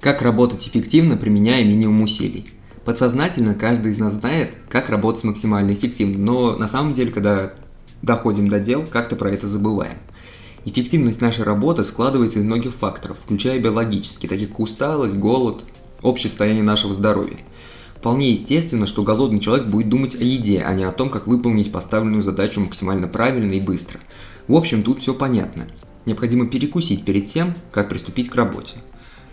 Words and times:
Как 0.00 0.22
работать 0.22 0.66
эффективно, 0.66 1.18
применяя 1.18 1.62
минимум 1.62 2.02
усилий? 2.02 2.46
Подсознательно 2.86 3.54
каждый 3.54 3.92
из 3.92 3.98
нас 3.98 4.14
знает, 4.14 4.56
как 4.70 4.88
работать 4.88 5.24
максимально 5.24 5.72
эффективно, 5.72 6.18
но 6.18 6.56
на 6.56 6.66
самом 6.66 6.94
деле, 6.94 7.12
когда 7.12 7.52
доходим 8.00 8.48
до 8.48 8.60
дел, 8.60 8.86
как-то 8.90 9.14
про 9.14 9.30
это 9.30 9.46
забываем. 9.46 9.98
Эффективность 10.64 11.20
нашей 11.20 11.44
работы 11.44 11.84
складывается 11.84 12.38
из 12.38 12.44
многих 12.44 12.72
факторов, 12.72 13.18
включая 13.22 13.58
биологические, 13.58 14.30
таких 14.30 14.48
как 14.48 14.60
усталость, 14.60 15.16
голод, 15.16 15.66
общее 16.00 16.30
состояние 16.30 16.62
нашего 16.62 16.94
здоровья. 16.94 17.36
Вполне 17.96 18.30
естественно, 18.30 18.86
что 18.86 19.02
голодный 19.02 19.40
человек 19.40 19.68
будет 19.68 19.90
думать 19.90 20.14
о 20.14 20.24
еде, 20.24 20.62
а 20.66 20.72
не 20.72 20.84
о 20.84 20.92
том, 20.92 21.10
как 21.10 21.26
выполнить 21.26 21.70
поставленную 21.70 22.22
задачу 22.22 22.62
максимально 22.62 23.06
правильно 23.06 23.52
и 23.52 23.60
быстро. 23.60 24.00
В 24.48 24.54
общем, 24.54 24.82
тут 24.82 25.02
все 25.02 25.12
понятно. 25.12 25.66
Необходимо 26.06 26.46
перекусить 26.46 27.04
перед 27.04 27.26
тем, 27.26 27.54
как 27.70 27.90
приступить 27.90 28.30
к 28.30 28.34
работе. 28.34 28.78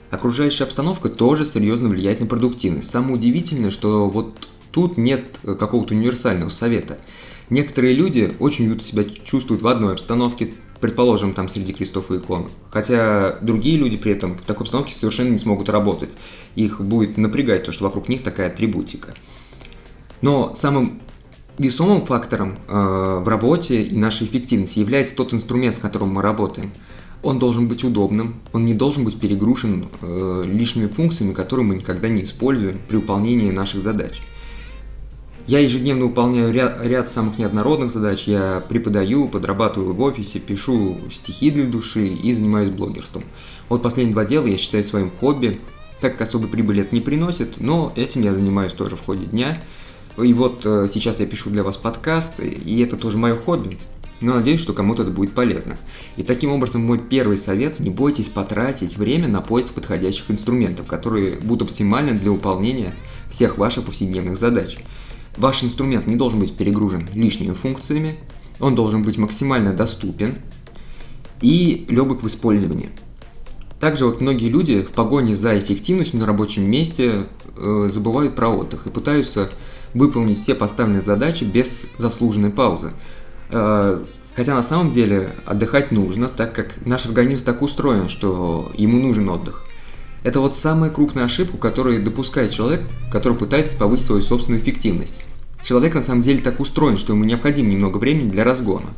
Окружающая 0.09 0.63
обстановка 0.63 1.09
тоже 1.09 1.45
серьезно 1.45 1.89
влияет 1.89 2.21
на 2.21 2.27
продуктивность. 2.27 2.89
Самое 2.89 3.15
удивительное, 3.15 3.71
что 3.71 4.09
вот 4.09 4.47
тут 4.71 4.97
нет 4.97 5.39
э, 5.43 5.55
какого-то 5.55 5.93
универсального 5.93 6.49
совета. 6.49 6.97
Некоторые 7.49 7.93
люди 7.93 8.33
очень 8.39 8.68
уютно 8.68 8.83
себя 8.83 9.04
чувствуют 9.04 9.61
в 9.61 9.68
одной 9.68 9.93
обстановке, 9.93 10.54
предположим, 10.79 11.33
там 11.33 11.49
среди 11.49 11.73
крестов 11.73 12.11
и 12.11 12.18
икон, 12.18 12.49
хотя 12.69 13.37
другие 13.41 13.77
люди 13.77 13.97
при 13.97 14.11
этом 14.11 14.37
в 14.37 14.43
такой 14.43 14.63
обстановке 14.63 14.93
совершенно 14.93 15.29
не 15.29 15.39
смогут 15.39 15.69
работать. 15.69 16.11
Их 16.55 16.79
будет 16.79 17.18
напрягать 17.18 17.63
то, 17.63 17.71
что 17.71 17.85
вокруг 17.85 18.07
них 18.07 18.24
такая 18.24 18.47
атрибутика. 18.47 19.13
Но 20.21 20.54
самым 20.54 21.01
весомым 21.57 22.05
фактором 22.05 22.57
э, 22.68 23.19
в 23.24 23.27
работе 23.27 23.82
и 23.82 23.97
нашей 23.97 24.27
эффективности 24.27 24.79
является 24.79 25.15
тот 25.15 25.33
инструмент, 25.33 25.75
с 25.75 25.79
которым 25.79 26.10
мы 26.10 26.21
работаем– 26.21 26.71
он 27.27 27.39
должен 27.39 27.67
быть 27.67 27.83
удобным, 27.83 28.36
он 28.54 28.65
не 28.65 28.73
должен 28.73 29.04
быть 29.04 29.19
перегружен 29.19 29.87
э, 30.01 30.43
лишними 30.45 30.87
функциями, 30.87 31.33
которые 31.33 31.65
мы 31.65 31.75
никогда 31.75 32.08
не 32.08 32.23
используем 32.23 32.80
при 32.88 32.95
выполнении 32.95 33.52
наших 33.52 33.83
задач. 33.83 34.21
Я 35.45 35.59
ежедневно 35.59 36.05
выполняю 36.05 36.52
ряд, 36.53 36.85
ряд 36.85 37.09
самых 37.09 37.37
неоднородных 37.37 37.91
задач. 37.91 38.27
Я 38.27 38.63
преподаю, 38.67 39.29
подрабатываю 39.29 39.93
в 39.93 40.02
офисе, 40.02 40.39
пишу 40.39 40.97
стихи 41.11 41.52
для 41.52 41.65
души 41.65 42.07
и 42.07 42.33
занимаюсь 42.33 42.69
блогерством. 42.69 43.23
Вот 43.69 43.81
последние 43.81 44.13
два 44.13 44.25
дела 44.25 44.47
я 44.47 44.57
считаю 44.57 44.83
своим 44.83 45.09
хобби, 45.09 45.61
так 46.02 46.13
как 46.13 46.27
особой 46.27 46.49
прибыли 46.49 46.81
это 46.81 46.93
не 46.93 47.02
приносит, 47.02 47.59
но 47.59 47.93
этим 47.95 48.23
я 48.23 48.33
занимаюсь 48.33 48.73
тоже 48.73 48.95
в 48.95 49.05
ходе 49.05 49.25
дня. 49.25 49.61
И 50.21 50.33
вот 50.33 50.65
э, 50.65 50.87
сейчас 50.91 51.19
я 51.19 51.25
пишу 51.25 51.49
для 51.49 51.63
вас 51.63 51.77
подкаст, 51.77 52.39
и 52.39 52.80
это 52.81 52.97
тоже 52.97 53.17
мое 53.17 53.35
хобби 53.35 53.77
но 54.19 54.35
надеюсь, 54.35 54.59
что 54.59 54.73
кому-то 54.73 55.03
это 55.03 55.11
будет 55.11 55.33
полезно. 55.33 55.77
И 56.15 56.23
таким 56.23 56.51
образом 56.51 56.85
мой 56.85 56.99
первый 56.99 57.37
совет– 57.37 57.79
не 57.79 57.89
бойтесь 57.89 58.29
потратить 58.29 58.97
время 58.97 59.27
на 59.27 59.41
поиск 59.41 59.73
подходящих 59.73 60.31
инструментов, 60.31 60.87
которые 60.87 61.35
будут 61.35 61.69
оптимальны 61.69 62.13
для 62.13 62.31
выполнения 62.31 62.93
всех 63.29 63.57
ваших 63.57 63.85
повседневных 63.85 64.37
задач. 64.37 64.77
Ваш 65.37 65.63
инструмент 65.63 66.07
не 66.07 66.15
должен 66.15 66.39
быть 66.39 66.57
перегружен 66.57 67.07
лишними 67.13 67.53
функциями, 67.53 68.15
он 68.59 68.73
должен 68.73 69.03
быть 69.03 69.17
максимально 69.17 69.73
доступен 69.73 70.35
и 71.41 71.85
легок 71.89 72.23
в 72.23 72.27
использовании. 72.27 72.89
Также 73.79 74.05
вот 74.05 74.21
многие 74.21 74.49
люди 74.49 74.81
в 74.81 74.91
погоне 74.91 75.35
за 75.35 75.57
эффективностью 75.59 76.19
на 76.19 76.25
рабочем 76.25 76.69
месте 76.69 77.27
э, 77.55 77.89
забывают 77.91 78.35
про 78.35 78.49
отдых 78.49 78.87
и 78.87 78.89
пытаются 78.89 79.52
выполнить 79.93 80.39
все 80.39 80.55
поставленные 80.55 81.02
задачи 81.02 81.43
без 81.43 81.87
заслуженной 81.97 82.49
паузы. 82.49 82.93
Э, 83.49 84.01
хотя 84.35 84.55
на 84.55 84.63
самом 84.63 84.91
деле 84.91 85.31
отдыхать 85.45 85.91
нужно, 85.91 86.27
так 86.27 86.53
как 86.53 86.85
наш 86.85 87.05
организм 87.05 87.45
так 87.45 87.61
устроен, 87.61 88.09
что 88.09 88.71
ему 88.75 88.97
нужен 88.97 89.29
отдых. 89.29 89.65
Это 90.23 90.39
вот 90.39 90.55
самая 90.55 90.89
крупная 90.89 91.25
ошибка, 91.25 91.57
которую 91.57 92.03
допускает 92.03 92.51
человек, 92.51 92.81
который 93.11 93.37
пытается 93.37 93.77
повысить 93.77 94.07
свою 94.07 94.21
собственную 94.21 94.61
эффективность. 94.61 95.21
Человек 95.63 95.95
на 95.95 96.03
самом 96.03 96.21
деле 96.21 96.39
так 96.39 96.59
устроен, 96.59 96.97
что 96.97 97.13
ему 97.13 97.23
необходимо 97.23 97.69
немного 97.69 97.97
времени 97.97 98.30
для 98.30 98.43
разгона. 98.43 98.89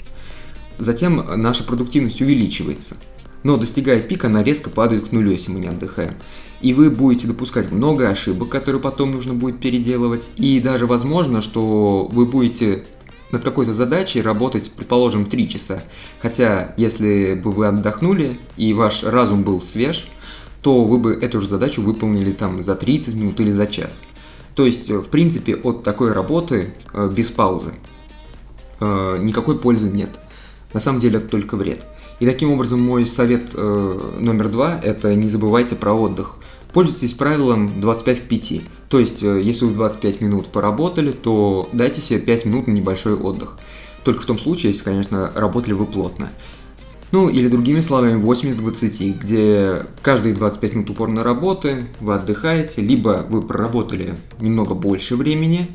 Затем 0.78 1.24
наша 1.36 1.64
продуктивность 1.64 2.22
увеличивается. 2.22 2.96
Но 3.44 3.58
достигая 3.58 4.02
пика, 4.02 4.28
она 4.28 4.44
резко 4.44 4.70
падает 4.70 5.08
к 5.08 5.12
нулю, 5.12 5.32
если 5.32 5.52
мы 5.52 5.60
не 5.60 5.68
отдыхаем. 5.68 6.16
И 6.62 6.74
вы 6.74 6.90
будете 6.90 7.28
допускать 7.28 7.72
много 7.72 8.10
ошибок, 8.10 8.50
которые 8.50 8.82
потом 8.82 9.12
нужно 9.12 9.34
будет 9.34 9.60
переделывать. 9.60 10.32
И 10.36 10.60
даже 10.60 10.88
возможно, 10.88 11.42
что 11.42 12.10
вы 12.12 12.26
будете 12.26 12.86
над 13.32 13.44
какой-то 13.44 13.74
задачей 13.74 14.22
работать, 14.22 14.72
предположим, 14.72 15.26
3 15.26 15.50
часа. 15.50 15.84
Хотя, 16.22 16.74
если 16.78 17.34
бы 17.34 17.52
вы 17.52 17.68
отдохнули 17.68 18.40
и 18.58 18.74
ваш 18.74 19.04
разум 19.04 19.44
был 19.44 19.62
свеж, 19.62 20.08
то 20.62 20.84
вы 20.84 20.98
бы 20.98 21.14
эту 21.14 21.40
же 21.40 21.48
задачу 21.48 21.82
выполнили 21.82 22.32
там 22.32 22.64
за 22.64 22.76
30 22.76 23.16
минут 23.16 23.40
или 23.40 23.52
за 23.52 23.68
час. 23.68 24.02
То 24.56 24.66
есть, 24.66 24.90
в 24.90 25.10
принципе, 25.10 25.56
от 25.56 25.84
такой 25.84 26.12
работы 26.12 26.74
э, 26.94 27.10
без 27.16 27.30
паузы 27.30 27.76
э, 28.80 29.18
никакой 29.22 29.58
пользы 29.58 29.90
нет. 29.90 30.10
На 30.74 30.80
самом 30.80 31.00
деле 31.00 31.18
это 31.18 31.30
только 31.30 31.56
вред. 31.56 31.86
И 32.20 32.26
таким 32.26 32.52
образом 32.52 32.82
мой 32.82 33.06
совет 33.06 33.52
э, 33.54 34.00
номер 34.20 34.50
два– 34.50 34.80
это 34.84 35.16
не 35.16 35.28
забывайте 35.28 35.76
про 35.76 35.94
отдых. 35.94 36.36
Пользуйтесь 36.74 37.14
правилом 37.14 37.80
25 37.80 38.20
к 38.20 38.28
5. 38.28 38.62
То 38.90 39.00
есть, 39.00 39.24
э, 39.24 39.40
если 39.42 39.66
вы 39.66 39.74
25 39.74 40.22
минут 40.22 40.48
поработали, 40.48 41.12
то 41.12 41.70
дайте 41.72 42.02
себе 42.02 42.20
5 42.20 42.46
минут 42.46 42.68
на 42.68 42.72
небольшой 42.72 43.16
отдых. 43.16 43.58
Только 44.04 44.22
в 44.22 44.26
том 44.26 44.38
случае, 44.38 44.72
если, 44.72 44.84
конечно, 44.84 45.32
работали 45.34 45.74
вы 45.74 45.86
плотно. 45.86 46.30
Ну, 47.12 47.28
или 47.28 47.48
другими 47.48 47.80
словами, 47.80 48.22
80-20, 48.22 49.20
где 49.20 49.88
каждые 50.04 50.36
25 50.36 50.74
минут 50.76 50.90
упорной 50.92 51.24
работы 51.24 51.88
вы 52.02 52.14
отдыхаете, 52.14 52.82
либо 52.82 53.26
вы 53.28 53.42
проработали 53.42 54.16
немного 54.40 54.76
больше 54.76 55.16
времени, 55.16 55.68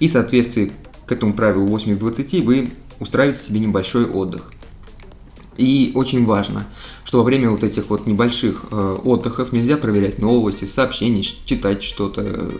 и 0.00 0.08
в 0.08 0.10
соответствии 0.10 0.70
к 1.06 1.12
этому 1.12 1.32
правилу 1.32 1.66
80-20 1.66 2.42
вы 2.42 2.68
устраиваете 3.00 3.42
себе 3.42 3.60
небольшой 3.60 4.04
отдых. 4.04 4.52
И 5.56 5.92
очень 5.94 6.24
важно, 6.24 6.66
что 7.04 7.18
во 7.18 7.24
время 7.24 7.50
вот 7.50 7.62
этих 7.62 7.90
вот 7.90 8.06
небольших 8.06 8.64
э, 8.70 8.98
отдыхов 9.04 9.52
нельзя 9.52 9.76
проверять 9.76 10.18
новости, 10.18 10.64
сообщения, 10.64 11.22
читать 11.22 11.82
что-то, 11.82 12.22
э, 12.24 12.50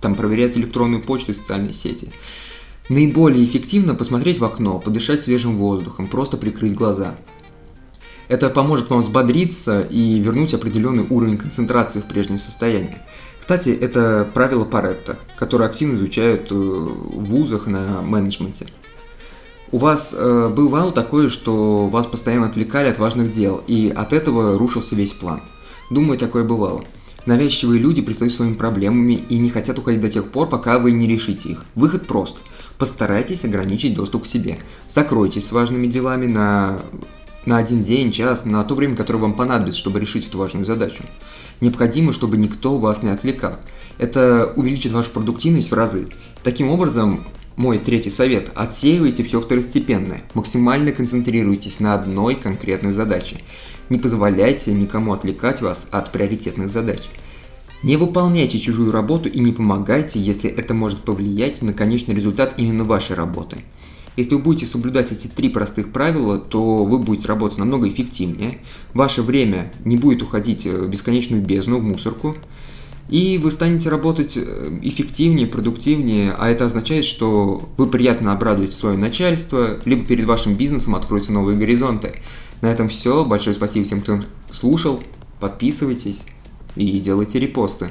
там 0.00 0.14
проверять 0.14 0.56
электронную 0.56 1.02
почту 1.02 1.32
и 1.32 1.34
социальные 1.34 1.74
сети. 1.74 2.10
Наиболее 2.88 3.44
эффективно 3.44 3.94
посмотреть 3.94 4.38
в 4.38 4.44
окно, 4.44 4.78
подышать 4.80 5.22
свежим 5.22 5.58
воздухом, 5.58 6.08
просто 6.08 6.36
прикрыть 6.36 6.74
глаза. 6.74 7.16
Это 8.28 8.50
поможет 8.50 8.90
вам 8.90 9.00
взбодриться 9.00 9.82
и 9.82 10.18
вернуть 10.18 10.54
определенный 10.54 11.06
уровень 11.08 11.38
концентрации 11.38 12.00
в 12.00 12.04
прежнее 12.04 12.38
состояние. 12.38 13.00
Кстати, 13.40 13.70
это 13.70 14.28
правило 14.34 14.64
Паретта, 14.64 15.18
которое 15.36 15.64
активно 15.64 15.96
изучают 15.96 16.50
э, 16.50 16.54
в 16.54 17.24
вузах 17.24 17.66
на 17.66 18.02
менеджменте. 18.02 18.66
У 19.70 19.78
вас 19.78 20.14
э, 20.16 20.52
бывало 20.54 20.92
такое, 20.92 21.28
что 21.28 21.88
вас 21.88 22.06
постоянно 22.06 22.46
отвлекали 22.46 22.88
от 22.88 22.98
важных 22.98 23.30
дел, 23.30 23.62
и 23.66 23.92
от 23.94 24.14
этого 24.14 24.58
рушился 24.58 24.94
весь 24.94 25.12
план. 25.12 25.42
Думаю, 25.90 26.18
такое 26.18 26.44
бывало. 26.44 26.84
Навязчивые 27.26 27.78
люди 27.78 28.00
пристают 28.00 28.32
своими 28.32 28.54
проблемами 28.54 29.12
и 29.28 29.36
не 29.36 29.50
хотят 29.50 29.78
уходить 29.78 30.00
до 30.00 30.08
тех 30.08 30.30
пор, 30.30 30.48
пока 30.48 30.78
вы 30.78 30.92
не 30.92 31.06
решите 31.06 31.50
их. 31.50 31.64
Выход 31.74 32.06
прост. 32.06 32.38
Постарайтесь 32.78 33.44
ограничить 33.44 33.94
доступ 33.94 34.22
к 34.22 34.26
себе. 34.26 34.58
Закройтесь 34.88 35.46
с 35.46 35.52
важными 35.52 35.86
делами 35.86 36.26
на, 36.26 36.78
на 37.44 37.58
один 37.58 37.82
день, 37.82 38.10
час, 38.10 38.46
на 38.46 38.64
то 38.64 38.74
время, 38.74 38.96
которое 38.96 39.18
вам 39.18 39.34
понадобится, 39.34 39.78
чтобы 39.78 40.00
решить 40.00 40.28
эту 40.28 40.38
важную 40.38 40.64
задачу. 40.64 41.02
Необходимо, 41.60 42.14
чтобы 42.14 42.38
никто 42.38 42.78
вас 42.78 43.02
не 43.02 43.10
отвлекал. 43.10 43.56
Это 43.98 44.50
увеличит 44.56 44.92
вашу 44.92 45.10
продуктивность 45.10 45.70
в 45.70 45.74
разы. 45.74 46.08
Таким 46.42 46.70
образом, 46.70 47.26
мой 47.58 47.78
третий 47.78 48.08
совет– 48.08 48.52
отсеивайте 48.54 49.24
все 49.24 49.40
второстепенное, 49.40 50.22
максимально 50.34 50.92
концентрируйтесь 50.92 51.80
на 51.80 51.94
одной 51.94 52.36
конкретной 52.36 52.92
задаче. 52.92 53.40
Не 53.88 53.98
позволяйте 53.98 54.72
никому 54.72 55.12
отвлекать 55.12 55.60
вас 55.60 55.88
от 55.90 56.12
приоритетных 56.12 56.68
задач. 56.68 57.00
Не 57.82 57.96
выполняйте 57.96 58.60
чужую 58.60 58.92
работу 58.92 59.28
и 59.28 59.40
не 59.40 59.52
помогайте, 59.52 60.20
если 60.20 60.48
это 60.48 60.72
может 60.72 61.00
повлиять 61.00 61.60
на 61.60 61.72
конечный 61.72 62.14
результат 62.14 62.54
именно 62.58 62.84
вашей 62.84 63.16
работы. 63.16 63.58
Если 64.16 64.34
вы 64.34 64.40
будете 64.40 64.66
соблюдать 64.66 65.10
эти 65.10 65.26
три 65.26 65.48
простых 65.48 65.92
правила, 65.92 66.38
то 66.38 66.84
вы 66.84 66.98
будете 66.98 67.26
работать 67.26 67.58
намного 67.58 67.88
эффективнее, 67.88 68.58
ваше 68.94 69.22
время 69.22 69.72
не 69.84 69.96
будет 69.96 70.22
уходить 70.22 70.64
в 70.64 70.88
бесконечную 70.88 71.42
бездну, 71.42 71.78
в 71.78 71.82
мусорку, 71.82 72.36
и 73.08 73.38
вы 73.38 73.50
станете 73.50 73.88
работать 73.88 74.36
э, 74.36 74.78
эффективнее, 74.82 75.46
продуктивнее, 75.46 76.34
а 76.36 76.48
это 76.48 76.66
означает, 76.66 77.04
что 77.04 77.62
вы 77.76 77.86
приятно 77.86 78.32
обрадуете 78.32 78.76
свое 78.76 78.98
начальство, 78.98 79.78
либо 79.84 80.04
перед 80.04 80.26
вашим 80.26 80.54
бизнесом 80.54 80.94
откроются 80.94 81.32
новые 81.32 81.56
горизонты. 81.56 82.14
На 82.60 82.66
этом 82.66 82.88
все. 82.88 83.24
Большое 83.24 83.56
спасибо 83.56 83.84
всем, 83.84 84.00
кто 84.00 84.20
слушал. 84.50 85.02
Подписывайтесь 85.40 86.26
и 86.76 86.98
делайте 87.00 87.38
репосты. 87.38 87.90